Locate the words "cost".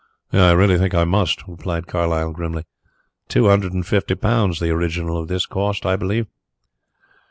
5.45-5.85